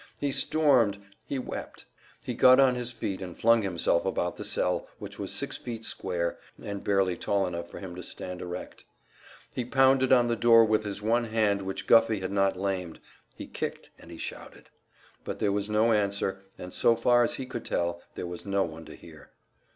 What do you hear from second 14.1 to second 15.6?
shouted. But there